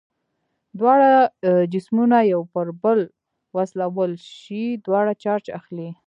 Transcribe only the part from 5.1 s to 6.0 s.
چارج اخلي.